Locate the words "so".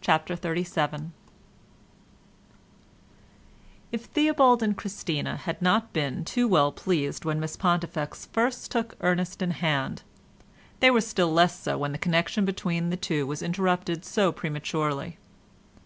11.60-11.76, 14.06-14.32